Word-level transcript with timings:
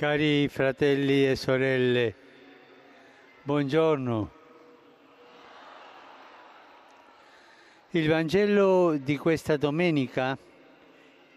Cari 0.00 0.48
fratelli 0.48 1.28
e 1.28 1.36
sorelle, 1.36 2.14
buongiorno. 3.42 4.30
Il 7.90 8.08
Vangelo 8.08 8.96
di 8.96 9.18
questa 9.18 9.58
domenica 9.58 10.38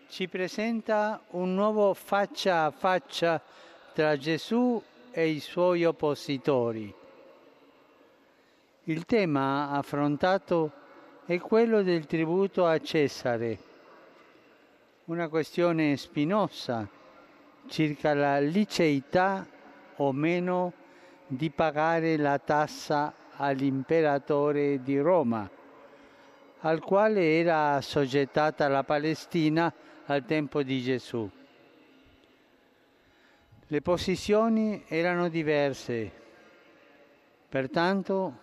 ci 0.08 0.30
presenta 0.30 1.22
un 1.32 1.54
nuovo 1.54 1.94
faccia 1.94 2.64
a 2.64 2.72
faccia 2.72 3.42
tra 3.94 4.16
Gesù 4.16 4.82
e 5.12 5.28
i 5.28 5.42
suoi 5.42 5.84
oppositori. 5.84 6.96
Il 8.86 9.06
tema 9.06 9.72
affrontato 9.72 10.72
è 11.26 11.38
quello 11.38 11.84
del 11.84 12.06
tributo 12.06 12.66
a 12.66 12.80
Cesare, 12.80 13.58
una 15.08 15.28
questione 15.28 15.98
spinosa 15.98 17.02
circa 17.68 18.14
la 18.14 18.40
liceità 18.40 19.48
o 19.98 20.12
meno 20.12 20.74
di 21.28 21.50
pagare 21.50 22.18
la 22.18 22.38
tassa 22.40 23.14
all'imperatore 23.38 24.82
di 24.82 25.00
Roma, 25.00 25.50
al 26.60 26.82
quale 26.82 27.40
era 27.40 27.74
assoggettata 27.74 28.68
la 28.68 28.84
Palestina 28.84 29.74
al 30.06 30.26
tempo 30.26 30.64
di 30.64 30.82
Gesù. 30.82 31.30
Le 33.68 33.82
posizioni 33.82 34.84
erano 34.88 35.30
diverse, 35.30 36.12
pertanto 37.50 38.38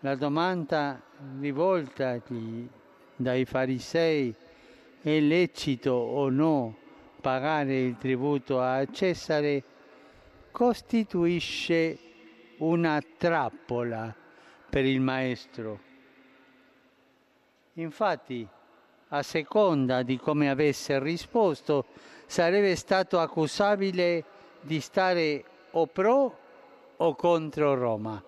la 0.00 0.14
domanda 0.14 1.02
rivoltagli 1.40 2.68
dai 3.16 3.44
farisei 3.44 4.34
è 5.00 5.18
lecito 5.20 5.92
o 5.92 6.28
no 6.28 6.82
pagare 7.24 7.80
il 7.80 7.96
tributo 7.96 8.60
a 8.60 8.84
Cesare 8.84 9.62
costituisce 10.50 11.98
una 12.58 13.00
trappola 13.16 14.14
per 14.68 14.84
il 14.84 15.00
maestro. 15.00 15.80
Infatti, 17.72 18.46
a 19.08 19.22
seconda 19.22 20.02
di 20.02 20.18
come 20.18 20.50
avesse 20.50 20.98
risposto, 20.98 21.86
sarebbe 22.26 22.76
stato 22.76 23.18
accusabile 23.18 24.22
di 24.60 24.78
stare 24.80 25.44
o 25.70 25.86
pro 25.86 26.38
o 26.94 27.14
contro 27.14 27.74
Roma. 27.74 28.22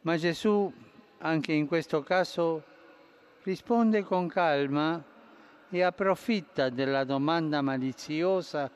Ma 0.00 0.16
Gesù, 0.16 0.72
anche 1.18 1.52
in 1.52 1.66
questo 1.66 2.02
caso, 2.02 2.62
risponde 3.42 4.02
con 4.04 4.26
calma 4.26 5.09
e 5.70 5.82
approfitta 5.82 6.68
della 6.68 7.04
domanda 7.04 7.62
maliziosa 7.62 8.70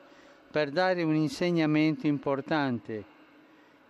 per 0.49 0.69
dare 0.69 1.03
un 1.03 1.15
insegnamento 1.15 2.07
importante, 2.07 3.03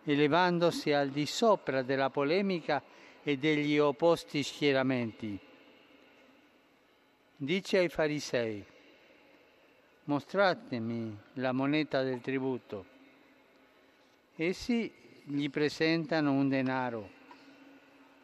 elevandosi 0.03 0.91
al 0.91 1.09
di 1.09 1.25
sopra 1.25 1.83
della 1.83 2.09
polemica 2.09 2.81
e 3.23 3.37
degli 3.37 3.77
opposti 3.77 4.41
schieramenti. 4.41 5.39
Dice 7.37 7.77
ai 7.77 7.89
farisei, 7.89 8.65
mostratemi 10.05 11.17
la 11.33 11.51
moneta 11.51 12.01
del 12.01 12.21
tributo. 12.21 12.85
Essi 14.35 14.91
gli 15.23 15.49
presentano 15.49 16.31
un 16.31 16.49
denaro 16.49 17.09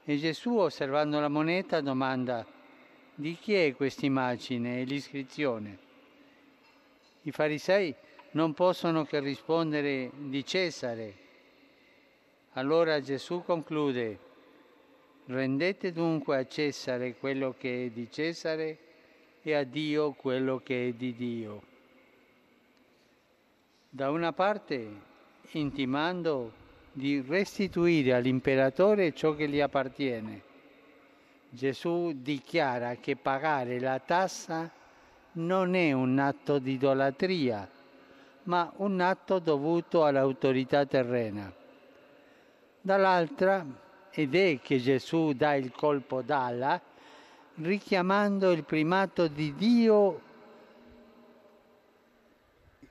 e 0.03 0.17
Gesù, 0.17 0.57
osservando 0.57 1.19
la 1.19 1.27
moneta, 1.27 1.81
domanda, 1.81 2.45
di 3.15 3.37
chi 3.39 3.53
è 3.53 3.75
questa 3.75 4.05
immagine 4.05 4.81
e 4.81 4.83
l'iscrizione? 4.85 5.77
I 7.23 7.31
farisei 7.31 7.93
non 8.31 8.53
possono 8.53 9.03
che 9.05 9.19
rispondere 9.19 10.09
di 10.15 10.45
Cesare. 10.45 11.13
Allora 12.53 12.99
Gesù 13.01 13.43
conclude, 13.43 14.17
rendete 15.25 15.91
dunque 15.91 16.37
a 16.37 16.47
Cesare 16.47 17.15
quello 17.15 17.53
che 17.57 17.85
è 17.85 17.89
di 17.89 18.09
Cesare 18.09 18.77
e 19.41 19.53
a 19.53 19.63
Dio 19.63 20.11
quello 20.13 20.61
che 20.63 20.89
è 20.89 20.93
di 20.93 21.13
Dio. 21.13 21.61
Da 23.89 24.09
una 24.09 24.31
parte 24.31 25.09
intimando 25.51 26.53
di 26.93 27.21
restituire 27.21 28.13
all'imperatore 28.13 29.13
ciò 29.13 29.35
che 29.35 29.47
gli 29.47 29.59
appartiene 29.59 30.49
Gesù 31.53 32.13
dichiara 32.15 32.95
che 32.95 33.17
pagare 33.17 33.77
la 33.77 33.99
tassa 33.99 34.71
non 35.33 35.75
è 35.75 35.91
un 35.91 36.17
atto 36.17 36.59
di 36.59 36.73
idolatria, 36.73 37.69
ma 38.43 38.71
un 38.77 39.01
atto 39.01 39.39
dovuto 39.39 40.05
all'autorità 40.05 40.85
terrena. 40.85 41.53
Dall'altra, 42.79 43.65
ed 44.11 44.33
è 44.33 44.59
che 44.61 44.79
Gesù 44.79 45.33
dà 45.33 45.55
il 45.55 45.73
colpo 45.73 46.21
d'ala, 46.21 46.81
richiamando 47.55 48.51
il 48.51 48.63
primato 48.63 49.27
di 49.27 49.53
Dio 49.53 50.21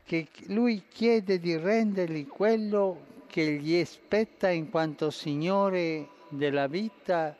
che 0.04 0.28
lui 0.48 0.84
chiede 0.86 1.38
di 1.38 1.56
rendergli 1.56 2.26
quello 2.26 3.06
che 3.26 3.54
gli 3.54 3.82
spetta 3.86 4.50
in 4.50 4.68
quanto 4.68 5.08
Signore 5.08 6.08
della 6.28 6.66
vita 6.66 7.34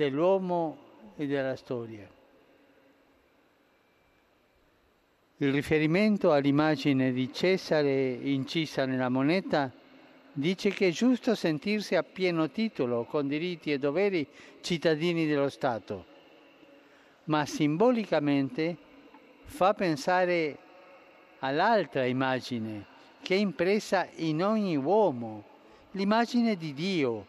dell'uomo 0.00 0.78
e 1.14 1.26
della 1.26 1.56
storia. 1.56 2.08
Il 5.36 5.52
riferimento 5.52 6.32
all'immagine 6.32 7.12
di 7.12 7.30
Cesare 7.30 8.12
incisa 8.12 8.86
nella 8.86 9.10
moneta 9.10 9.70
dice 10.32 10.70
che 10.70 10.88
è 10.88 10.90
giusto 10.90 11.34
sentirsi 11.34 11.96
a 11.96 12.02
pieno 12.02 12.50
titolo, 12.50 13.04
con 13.04 13.28
diritti 13.28 13.72
e 13.72 13.78
doveri, 13.78 14.26
cittadini 14.62 15.26
dello 15.26 15.50
Stato, 15.50 16.06
ma 17.24 17.44
simbolicamente 17.44 18.76
fa 19.44 19.74
pensare 19.74 20.56
all'altra 21.40 22.06
immagine 22.06 22.86
che 23.20 23.34
è 23.34 23.38
impressa 23.38 24.08
in 24.16 24.42
ogni 24.42 24.76
uomo, 24.76 25.44
l'immagine 25.90 26.56
di 26.56 26.72
Dio, 26.72 27.26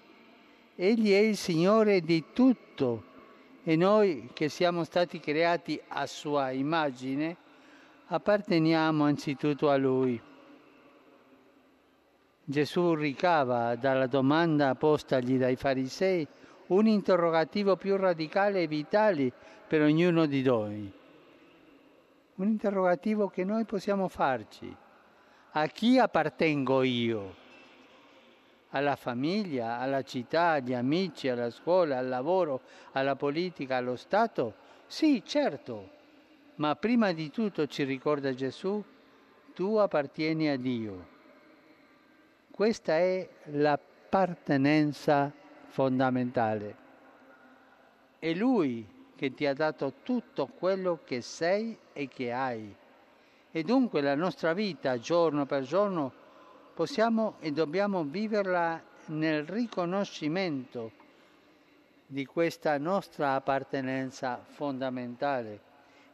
Egli 0.84 1.12
è 1.12 1.20
il 1.20 1.38
Signore 1.38 2.02
di 2.02 2.34
tutto 2.34 3.04
e 3.64 3.76
noi 3.76 4.32
che 4.34 4.50
siamo 4.50 4.84
stati 4.84 5.20
creati 5.20 5.80
a 5.90 6.08
sua 6.08 6.50
immagine 6.50 7.38
apparteniamo 8.08 9.04
anzitutto 9.04 9.70
a 9.70 9.78
Lui. 9.78 10.20
Gesù 12.44 12.96
ricava 12.96 13.76
dalla 13.76 14.08
domanda 14.08 14.74
postagli 14.74 15.38
dai 15.38 15.56
farisei 15.56 16.28
un 16.70 16.88
interrogativo 16.88 17.76
più 17.76 17.96
radicale 17.96 18.64
e 18.64 18.68
vitale 18.68 19.32
per 19.68 19.84
ognuno 19.84 20.26
di 20.26 20.42
noi. 20.42 20.92
Un 22.38 22.48
interrogativo 22.48 23.28
che 23.28 23.44
noi 23.44 23.66
possiamo 23.66 24.08
farci. 24.08 24.76
A 25.52 25.68
chi 25.68 26.00
appartengo 26.00 26.82
io? 26.82 27.41
Alla 28.72 28.96
famiglia, 28.96 29.80
alla 29.80 30.02
città, 30.02 30.50
agli 30.52 30.74
amici, 30.74 31.30
alla 31.30 31.50
scuola, 31.50 31.98
al 31.98 32.08
lavoro, 32.08 32.62
alla 32.92 33.16
politica, 33.16 33.78
allo 33.78 33.96
Stato? 33.96 34.54
Sì, 34.88 35.24
certo, 35.26 35.90
ma 36.56 36.76
prima 36.76 37.12
di 37.12 37.30
tutto 37.32 37.68
ci 37.68 37.84
ricorda 37.84 38.34
Gesù, 38.34 38.84
tu 39.54 39.76
appartieni 39.76 40.50
a 40.50 40.58
Dio. 40.58 41.08
Questa 42.52 42.98
è 42.98 43.28
l'appartenenza 43.46 45.32
fondamentale. 45.68 46.76
È 48.20 48.34
Lui 48.34 48.88
che 49.16 49.34
ti 49.34 49.46
ha 49.46 49.54
dato 49.54 49.94
tutto 50.04 50.48
quello 50.48 51.00
che 51.04 51.22
sei 51.22 51.78
e 51.94 52.08
che 52.08 52.32
hai. 52.32 52.76
E 53.52 53.64
dunque 53.64 54.02
la 54.02 54.16
nostra 54.16 54.54
vita, 54.54 54.98
giorno 54.98 55.46
per 55.46 55.64
giorno, 55.64 56.14
possiamo 56.82 57.36
e 57.42 57.52
dobbiamo 57.52 58.04
viverla 58.04 58.82
nel 59.10 59.44
riconoscimento 59.44 60.90
di 62.08 62.26
questa 62.26 62.76
nostra 62.80 63.36
appartenenza 63.36 64.44
fondamentale 64.44 65.60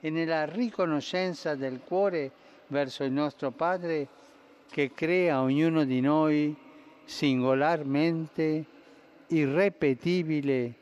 e 0.02 0.10
nella 0.10 0.44
riconoscenza 0.44 1.56
del 1.56 1.80
cuore 1.86 2.32
verso 2.68 3.06
il 3.06 3.14
nostro 3.14 3.52
Padre 3.52 4.10
che 4.70 4.92
crea 4.94 5.40
ognuno 5.40 5.86
di 5.86 6.02
noi 6.02 6.54
singolarmente, 7.06 8.66
irrepetibile, 9.28 10.74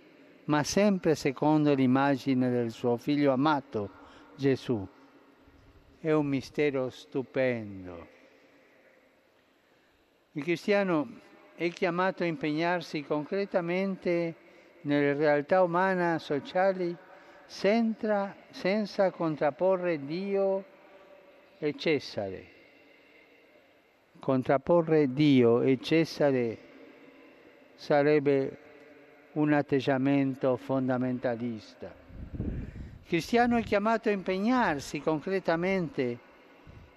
ma 0.46 0.64
sempre 0.64 1.14
secondo 1.14 1.76
l'immagine 1.76 2.50
del 2.50 2.72
suo 2.72 2.98
figlio 2.98 3.32
amato, 3.32 3.92
Gesù. 4.36 4.84
È 6.00 6.12
un 6.12 6.26
mistero 6.26 6.90
stupendo. 6.90 8.15
Il 10.38 10.44
cristiano 10.44 11.08
è 11.56 11.70
chiamato 11.70 12.24
a 12.24 12.26
impegnarsi 12.26 13.04
concretamente 13.04 14.36
nelle 14.82 15.14
realtà 15.14 15.64
umane 15.64 16.20
sociali 16.20 16.94
senza, 17.46 18.36
senza 18.50 19.12
contrapporre 19.12 20.04
Dio 20.04 20.66
e 21.58 21.74
Cesare. 21.78 22.48
Contrapporre 24.20 25.14
Dio 25.14 25.62
e 25.62 25.80
Cesare 25.80 26.58
sarebbe 27.76 28.58
un 29.34 29.54
atteggiamento 29.54 30.58
fondamentalista. 30.58 31.96
Il 32.34 33.08
cristiano 33.08 33.56
è 33.56 33.64
chiamato 33.64 34.10
a 34.10 34.12
impegnarsi 34.12 35.00
concretamente 35.00 36.20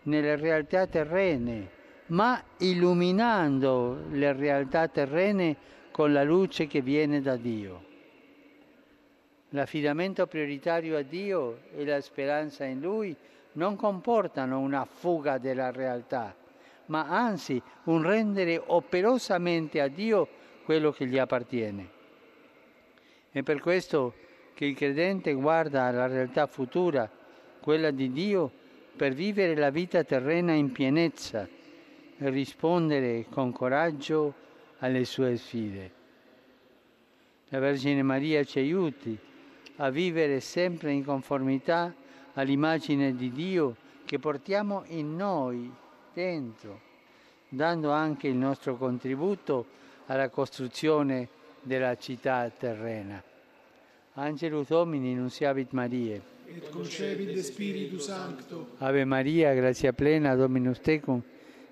nelle 0.02 0.34
realtà 0.34 0.88
terrene, 0.88 1.76
ma 2.08 2.42
illuminando 2.58 4.04
le 4.10 4.32
realtà 4.32 4.88
terrene 4.88 5.56
con 5.90 6.12
la 6.12 6.22
luce 6.22 6.66
che 6.66 6.80
viene 6.80 7.20
da 7.20 7.36
Dio. 7.36 7.86
L'affidamento 9.50 10.26
prioritario 10.26 10.96
a 10.96 11.02
Dio 11.02 11.60
e 11.74 11.84
la 11.84 12.00
speranza 12.00 12.64
in 12.64 12.80
Lui 12.80 13.14
non 13.52 13.76
comportano 13.76 14.60
una 14.60 14.84
fuga 14.84 15.38
della 15.38 15.70
realtà, 15.70 16.34
ma 16.86 17.06
anzi 17.08 17.60
un 17.84 18.02
rendere 18.02 18.60
operosamente 18.64 19.80
a 19.80 19.88
Dio 19.88 20.28
quello 20.64 20.92
che 20.92 21.06
gli 21.06 21.18
appartiene. 21.18 21.96
È 23.30 23.42
per 23.42 23.60
questo 23.60 24.14
che 24.54 24.64
il 24.66 24.74
credente 24.74 25.32
guarda 25.32 25.84
alla 25.84 26.06
realtà 26.06 26.46
futura, 26.46 27.10
quella 27.60 27.90
di 27.90 28.12
Dio, 28.12 28.50
per 28.96 29.12
vivere 29.12 29.54
la 29.54 29.70
vita 29.70 30.02
terrena 30.04 30.52
in 30.52 30.72
pienezza 30.72 31.48
rispondere 32.18 33.26
con 33.30 33.52
coraggio 33.52 34.34
alle 34.78 35.04
sue 35.04 35.36
sfide. 35.36 35.92
La 37.48 37.58
Vergine 37.58 38.02
Maria 38.02 38.44
ci 38.44 38.58
aiuti 38.58 39.16
a 39.76 39.90
vivere 39.90 40.40
sempre 40.40 40.92
in 40.92 41.04
conformità 41.04 41.94
all'immagine 42.34 43.14
di 43.14 43.32
Dio 43.32 43.76
che 44.04 44.18
portiamo 44.18 44.84
in 44.88 45.16
noi, 45.16 45.70
dentro, 46.12 46.80
dando 47.48 47.90
anche 47.90 48.28
il 48.28 48.36
nostro 48.36 48.76
contributo 48.76 49.66
alla 50.06 50.28
costruzione 50.28 51.28
della 51.62 51.96
città 51.96 52.48
terrena. 52.50 53.22
Angelus 54.14 54.68
Domini, 54.68 55.14
nunciavit 55.14 55.72
Mariae. 55.72 56.36
Et 56.46 56.70
concepit 56.70 57.38
Spiritu 57.38 57.98
Sancto. 57.98 58.70
Ave 58.78 59.04
Maria, 59.04 59.54
grazia 59.54 59.92
plena, 59.92 60.34
Dominus 60.34 60.80
tecum, 60.80 61.22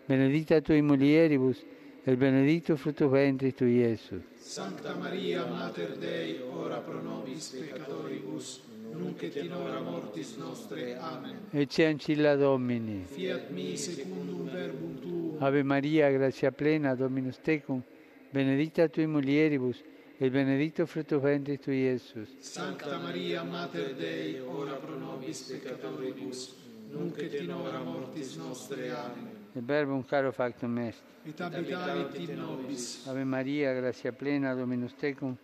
benedicta 0.07 0.61
tui 0.61 0.81
mulieribus, 0.83 1.65
et 2.07 2.17
benedictus 2.17 2.79
fructus 2.79 3.11
ventris 3.11 3.55
tui, 3.55 3.81
Iesus. 3.81 4.23
Sancta 4.39 4.95
Maria, 4.95 5.45
Mater 5.45 5.97
Dei, 5.99 6.41
ora 6.41 6.79
pro 6.79 7.01
nobis 7.03 7.49
peccatoribus, 7.49 8.61
nunc 8.95 9.23
et 9.23 9.35
in 9.37 9.53
hora 9.53 9.81
mortis 9.81 10.37
nostre. 10.37 10.97
Amen. 10.99 11.49
Ecce 11.51 11.87
ancilla 11.87 12.37
Domini. 12.37 13.03
Fiat 13.07 13.51
mi 13.51 13.77
secundum 13.77 14.49
verbum 14.49 15.01
tuum. 15.01 15.43
Ave 15.43 15.65
Maria, 15.65 16.09
grazia 16.11 16.53
plena, 16.53 16.95
Dominus 16.95 17.41
tecum, 17.43 17.83
benedicta 18.31 18.87
tui 18.89 19.07
mulieribus, 19.07 19.83
et 20.19 20.31
benedictus 20.31 20.89
fructus 20.89 21.21
ventris 21.21 21.59
tui, 21.59 21.83
Iesus. 21.83 22.29
Sancta 22.39 22.99
Maria, 22.99 23.43
Mater 23.43 23.97
Dei, 23.97 24.39
ora 24.39 24.75
pro 24.75 24.97
nobis 24.97 25.43
peccatoribus, 25.43 26.55
nunc 26.93 27.19
et 27.19 27.35
in 27.35 27.51
hora 27.51 27.83
mortis 27.83 28.37
nostre. 28.37 28.93
Amen. 28.95 29.36
Il 29.57 29.63
verbum 29.63 30.05
caro 30.05 30.33
factum 30.33 30.77
est. 30.79 31.03
Et 31.25 31.41
habitavit 31.41 32.29
in 32.29 32.37
nobis. 32.37 33.07
Ave 33.07 33.25
Maria, 33.25 33.73
grazia 33.73 34.13
plena, 34.13 34.55
Dominus 34.55 34.95
tecum, 34.95 35.35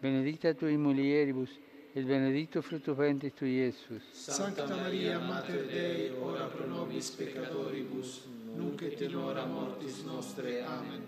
benedicta 0.00 0.54
tui 0.54 0.78
mulieribus, 0.78 1.50
et 1.92 2.02
benedictus 2.02 2.64
fructus 2.64 2.96
ventris 2.96 3.34
tui, 3.34 3.58
Iesus. 3.58 4.02
Sancta 4.10 4.66
Maria, 4.66 5.18
Mater 5.18 5.66
Dei, 5.66 6.10
ora 6.18 6.46
pro 6.46 6.66
nobis 6.66 7.10
peccatoribus, 7.10 8.26
nunc 8.56 8.80
et 8.80 9.02
in 9.02 9.14
hora 9.14 9.44
mortis 9.44 10.02
nostre. 10.02 10.64
Amen. 10.64 11.02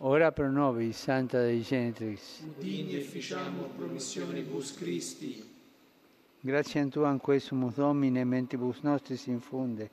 Ora 0.00 0.32
pro 0.32 0.50
nobis, 0.50 0.98
Santa 0.98 1.40
Dei 1.40 1.62
Genitrix. 1.62 2.42
Digni 2.58 2.96
efficiamur 2.96 3.70
promissionibus 3.74 4.76
Christi. 4.76 5.42
Gratiam 6.42 6.90
Tuam 6.90 7.18
quesumus 7.18 7.76
Domine, 7.76 8.22
mentibus 8.24 8.82
nostris 8.82 9.26
infunde, 9.28 9.90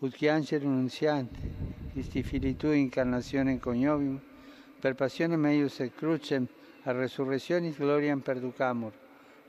ut 0.00 0.16
qui 0.16 0.28
angelo 0.28 0.68
nunziante, 0.68 1.38
Christi 1.92 2.22
Filii 2.22 2.56
Tui, 2.56 2.80
incarnatione 2.80 3.58
coniovium, 3.58 4.18
per 4.80 4.94
passione 4.94 5.36
meius 5.36 5.78
et 5.80 5.94
crucem, 5.94 6.48
a 6.84 6.92
resurrectionis 6.92 7.76
gloriam 7.76 8.20
perducamur, 8.20 8.92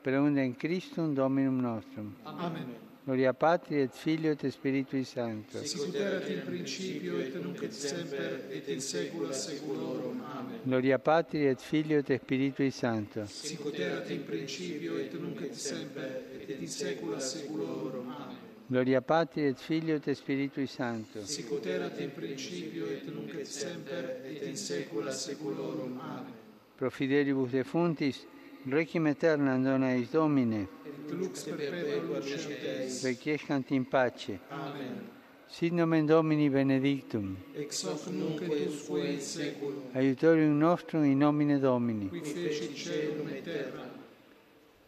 per 0.02 0.20
undem 0.20 0.56
Christum 0.56 1.14
Dominum 1.14 1.62
nostrum. 1.62 2.16
Amen. 2.24 2.90
Gloria 3.04 3.34
Patri 3.34 3.82
et 3.82 3.96
Filio 3.96 4.32
et 4.32 4.48
Spiritui 4.50 5.04
Sancto. 5.04 5.64
Sicut 5.64 5.96
erat 5.96 6.30
in 6.30 6.44
principio 6.46 7.18
et 7.18 7.34
nunc 7.34 7.64
et 7.64 7.74
semper 7.74 8.46
et 8.52 8.68
in 8.70 8.80
saecula 8.80 9.34
saeculorum. 9.34 10.22
Amen. 10.22 10.60
Gloria 10.64 11.00
Patri 11.00 11.48
et 11.48 11.60
Filio 11.60 11.98
et 11.98 12.20
Spiritui 12.20 12.70
Sancto. 12.70 13.26
Sicut 13.26 13.80
erat 13.80 14.10
in 14.12 14.24
principio 14.24 14.98
et 14.98 15.14
nunc 15.14 15.42
et 15.42 15.56
semper 15.56 16.28
et 16.38 16.56
in 16.60 16.68
saecula 16.68 17.20
saeculorum. 17.20 18.08
Amen. 18.08 18.51
Gloria 18.72 19.02
Patri 19.02 19.42
et 19.48 19.58
Filio 19.60 19.96
et 19.98 20.14
Spiritui 20.16 20.66
Sancto. 20.66 21.26
Sicut 21.26 21.66
erat 21.66 22.00
in 22.00 22.10
principio 22.16 22.86
et 22.88 23.04
nunc 23.12 23.34
et 23.36 23.46
semper 23.46 24.22
et 24.24 24.46
in 24.48 24.56
saecula 24.56 25.12
saeculorum. 25.12 26.00
Amen. 26.00 26.32
Pro 26.78 26.90
fidelibus 26.90 27.52
defuntis, 27.52 28.26
requiem 28.70 29.08
aeternam 29.08 29.62
dona 29.62 29.90
eis 29.94 30.10
Domine, 30.14 30.70
Et 30.86 31.12
lux 31.12 31.44
perpetua 31.44 32.20
lucem 32.20 32.56
Deis. 32.64 33.04
requiescant 33.04 33.72
in 33.72 33.84
pace. 33.84 34.40
Amen. 34.50 35.02
Sit 35.50 35.74
nomen 35.74 36.06
Domini 36.08 36.48
benedictum, 36.50 37.36
Ex 37.54 37.84
hoc 37.84 38.08
nunc 38.08 38.42
et 38.42 38.68
usque 38.70 39.04
in 39.04 39.20
saeculum. 39.20 39.84
aiutorium 39.94 40.58
nostrum 40.58 41.04
in 41.04 41.18
nomine 41.20 41.60
Domini. 41.60 42.08
Qui 42.08 42.22
fecit 42.22 42.72
caelum 42.74 43.28
et 43.36 43.44
terra. 43.44 43.84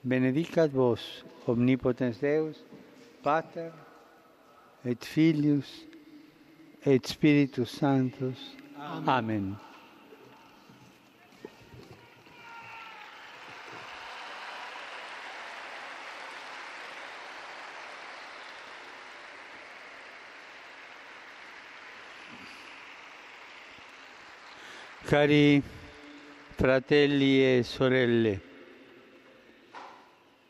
Benedicat 0.02 0.70
vos, 0.72 1.26
omnipotens 1.48 2.18
Deus, 2.22 2.64
Pater, 3.24 3.72
et 4.86 5.06
Filius, 5.06 5.88
et 6.86 7.08
Spiritus 7.08 7.70
Sanctus. 7.70 8.58
Amen. 9.08 9.56
Cari 25.06 25.64
fratelli 26.56 27.58
e 27.58 27.64
sorelle, 27.64 28.42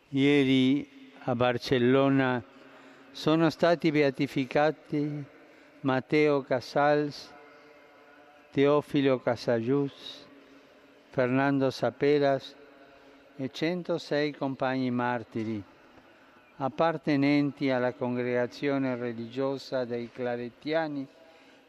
ieri 0.09 0.89
a 1.25 1.35
Barcellona 1.35 2.43
sono 3.13 3.51
stati 3.51 3.91
beatificati 3.91 5.23
Matteo 5.81 6.41
Casals, 6.41 7.31
Teofilo 8.51 9.21
Casajus, 9.21 10.27
Fernando 11.11 11.69
Saperas 11.69 12.55
e 13.35 13.51
106 13.51 14.35
compagni 14.35 14.89
martiri 14.89 15.63
appartenenti 16.57 17.69
alla 17.69 17.93
congregazione 17.93 18.95
religiosa 18.95 19.85
dei 19.85 20.09
Claretiani 20.11 21.05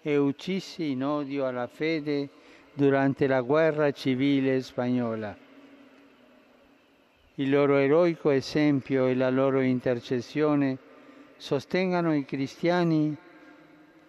e 0.01 0.17
uccisi 0.17 0.93
in 0.93 1.05
odio 1.05 1.47
alla 1.47 1.67
fede 1.67 2.31
durante 2.73 3.27
la 3.27 3.43
guerra 3.43 3.91
civile 3.93 4.63
spagnola. 4.63 5.37
Il 7.37 7.51
loro 7.51 7.77
eroico 7.77 8.31
esempio 8.31 9.07
e 9.07 9.15
la 9.15 9.29
loro 9.29 9.61
intercessione 9.61 10.84
sostengano 11.45 12.15
i 12.15 12.25
cristiani 12.25 13.15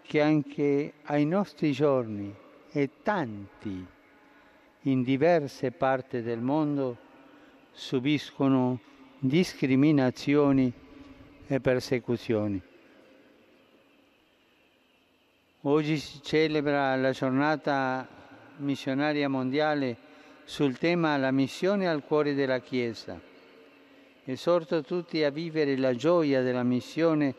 che 0.01 0.22
anche 0.22 0.94
ai 1.04 1.25
nostri 1.25 1.74
giorni 1.74 2.34
e 2.72 2.89
tanti 3.04 3.86
in 4.84 5.04
diverse 5.04 5.72
parti 5.72 6.22
del 6.22 6.39
mondo 6.39 6.98
subiscono 7.74 8.80
discriminazioni 9.20 10.72
e 11.46 11.60
persecuzioni. 11.60 12.62
Oggi 15.63 15.98
si 15.98 16.22
celebra 16.24 16.96
la 16.96 17.12
giornata 17.12 18.08
missionaria 18.60 19.27
mondiale 19.27 19.98
sul 20.46 20.77
tema 20.77 21.18
La 21.18 21.32
missione 21.32 21.86
al 21.89 22.01
cuore 22.01 22.34
della 22.34 22.60
Chiesa. 22.60 23.34
Esorto 24.27 24.82
tutti 24.82 25.24
a 25.24 25.29
vivere 25.29 25.77
la 25.77 25.94
gioia 25.94 26.41
della 26.41 26.63
missione 26.63 27.36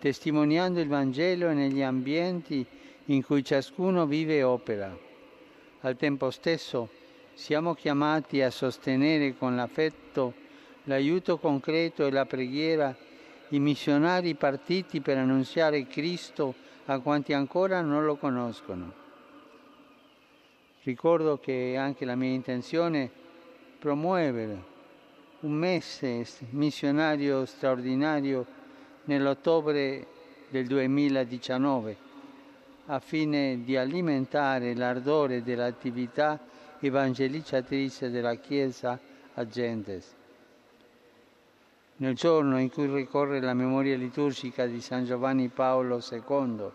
testimoniando 0.00 0.80
il 0.80 0.88
Vangelo 0.88 1.52
negli 1.52 1.80
ambienti 1.80 2.66
in 3.04 3.24
cui 3.24 3.44
ciascuno 3.44 4.04
vive 4.04 4.38
e 4.38 4.42
opera. 4.42 4.98
Al 5.82 5.96
tempo 5.96 6.32
stesso 6.32 6.88
siamo 7.34 7.74
chiamati 7.74 8.42
a 8.42 8.50
sostenere 8.50 9.36
con 9.36 9.54
l'affetto, 9.54 10.34
l'aiuto 10.84 11.38
concreto 11.38 12.04
e 12.04 12.10
la 12.10 12.26
preghiera 12.26 12.96
i 13.50 13.60
missionari 13.60 14.34
partiti 14.34 15.00
per 15.00 15.18
annunziare 15.18 15.86
Cristo 15.86 16.52
a 16.86 16.98
quanti 16.98 17.32
ancora 17.32 17.80
non 17.80 18.04
lo 18.04 18.16
conoscono. 18.16 18.92
Ricordo 20.82 21.38
che 21.38 21.76
anche 21.78 22.04
la 22.04 22.16
mia 22.16 22.32
intenzione 22.32 23.04
è 23.04 23.10
promuovere 23.78 24.72
un 25.44 25.52
mese 25.52 26.26
missionario 26.50 27.44
straordinario 27.44 28.46
nell'ottobre 29.04 30.06
del 30.48 30.66
2019 30.66 31.96
a 32.86 32.98
fine 32.98 33.62
di 33.62 33.76
alimentare 33.76 34.74
l'ardore 34.74 35.42
dell'attività 35.42 36.40
evangelizzatrice 36.80 38.10
della 38.10 38.36
Chiesa 38.36 38.98
a 39.34 39.46
Gentes. 39.46 40.14
Nel 41.96 42.14
giorno 42.14 42.58
in 42.58 42.70
cui 42.70 42.86
ricorre 42.86 43.40
la 43.40 43.54
memoria 43.54 43.96
liturgica 43.96 44.64
di 44.66 44.80
San 44.80 45.04
Giovanni 45.04 45.48
Paolo 45.48 46.02
II, 46.10 46.70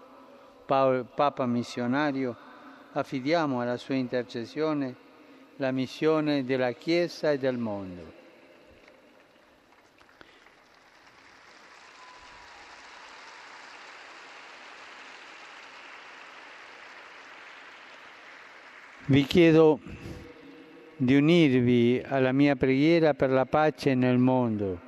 Papa 0.65 1.45
missionario, 1.47 2.35
affidiamo 2.91 3.61
alla 3.61 3.77
sua 3.77 3.95
intercessione 3.95 4.95
la 5.55 5.71
missione 5.71 6.43
della 6.43 6.71
Chiesa 6.71 7.31
e 7.31 7.39
del 7.39 7.57
mondo. 7.57 8.18
Vi 19.05 19.23
chiedo 19.23 19.79
di 20.95 21.15
unirvi 21.15 22.01
alla 22.05 22.31
mia 22.31 22.55
preghiera 22.55 23.13
per 23.13 23.31
la 23.31 23.45
pace 23.45 23.95
nel 23.95 24.17
mondo. 24.17 24.79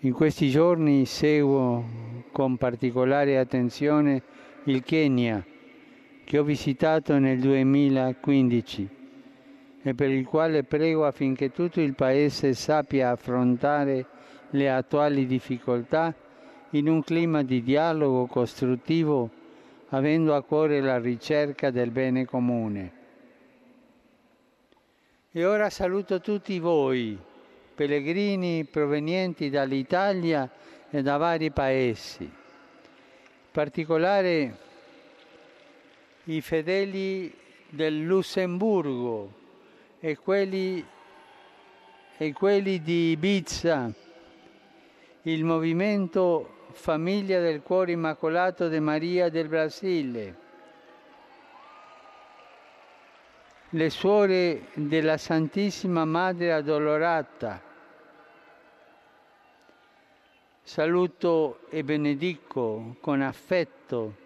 In 0.00 0.12
questi 0.12 0.50
giorni 0.50 1.06
seguo 1.06 1.84
con 2.32 2.56
particolare 2.56 3.38
attenzione 3.38 4.22
il 4.64 4.82
Kenya, 4.82 5.44
che 6.24 6.38
ho 6.38 6.42
visitato 6.42 7.18
nel 7.18 7.38
2015 7.38 8.88
e 9.82 9.94
per 9.94 10.10
il 10.10 10.26
quale 10.26 10.64
prego 10.64 11.06
affinché 11.06 11.52
tutto 11.52 11.80
il 11.80 11.94
Paese 11.94 12.54
sappia 12.54 13.10
affrontare 13.10 14.06
le 14.50 14.70
attuali 14.70 15.26
difficoltà 15.26 16.14
in 16.70 16.88
un 16.88 17.02
clima 17.04 17.42
di 17.42 17.62
dialogo 17.62 18.26
costruttivo 18.26 19.30
avendo 19.96 20.34
a 20.34 20.42
cuore 20.42 20.80
la 20.80 20.98
ricerca 20.98 21.70
del 21.70 21.90
bene 21.90 22.24
comune. 22.24 23.02
E 25.30 25.44
ora 25.44 25.70
saluto 25.70 26.20
tutti 26.20 26.58
voi, 26.58 27.16
pellegrini 27.74 28.64
provenienti 28.64 29.50
dall'Italia 29.50 30.50
e 30.90 31.02
da 31.02 31.16
vari 31.16 31.50
paesi, 31.50 32.24
in 32.24 32.30
particolare 33.52 34.58
i 36.24 36.40
fedeli 36.40 37.32
del 37.68 38.04
Lussemburgo 38.04 39.32
e 40.00 40.16
quelli, 40.16 40.84
e 42.16 42.32
quelli 42.32 42.82
di 42.82 43.10
Ibiza, 43.10 43.92
il 45.22 45.44
movimento 45.44 46.63
famiglia 46.74 47.40
del 47.40 47.62
cuore 47.62 47.92
immacolato 47.92 48.68
di 48.68 48.80
Maria 48.80 49.30
del 49.30 49.48
Brasile, 49.48 50.36
le 53.70 53.90
suore 53.90 54.66
della 54.74 55.16
Santissima 55.16 56.04
Madre 56.04 56.52
Addolorata. 56.52 57.62
Saluto 60.62 61.60
e 61.70 61.84
benedico 61.84 62.96
con 63.00 63.20
affetto 63.20 64.16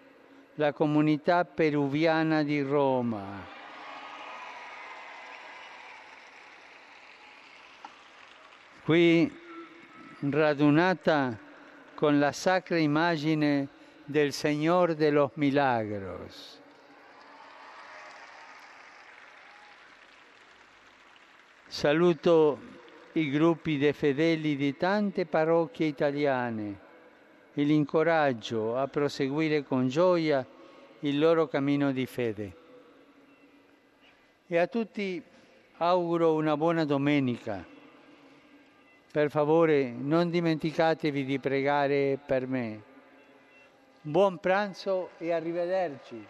la 0.55 0.73
comunità 0.73 1.45
peruviana 1.45 2.43
di 2.43 2.61
Roma. 2.61 3.57
Qui 8.83 9.31
radunata 10.21 11.47
con 11.99 12.17
la 12.17 12.31
sacra 12.31 12.79
immagine 12.79 13.67
del 14.05 14.31
Señor 14.31 14.95
de 14.95 15.11
los 15.11 15.31
Milagros. 15.35 16.57
Saluto 21.67 22.57
i 23.11 23.29
gruppi 23.29 23.77
dei 23.77 23.91
fedeli 23.91 24.55
di 24.55 24.77
tante 24.77 25.25
parrocchie 25.25 25.87
italiane 25.87 26.79
e 27.53 27.63
li 27.63 27.75
incoraggio 27.75 28.77
a 28.77 28.87
proseguire 28.87 29.65
con 29.65 29.89
gioia 29.89 30.47
il 31.01 31.19
loro 31.19 31.49
cammino 31.49 31.91
di 31.91 32.05
fede. 32.05 32.55
E 34.47 34.57
a 34.57 34.67
tutti 34.67 35.21
auguro 35.79 36.35
una 36.35 36.55
buona 36.55 36.85
domenica 36.85 37.77
per 39.11 39.29
favore 39.29 39.91
non 39.91 40.29
dimenticatevi 40.29 41.25
di 41.25 41.39
pregare 41.39 42.19
per 42.23 42.47
me. 42.47 42.81
Buon 44.01 44.37
pranzo 44.37 45.09
e 45.17 45.31
arrivederci. 45.31 46.25